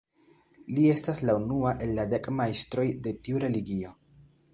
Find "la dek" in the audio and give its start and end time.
1.99-2.31